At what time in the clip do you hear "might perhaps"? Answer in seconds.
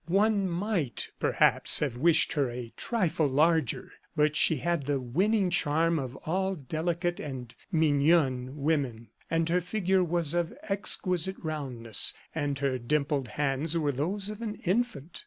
0.49-1.77